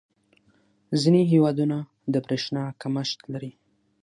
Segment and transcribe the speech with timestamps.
[1.01, 1.77] •ځینې هېوادونه
[2.13, 3.51] د برېښنا کمښت لري.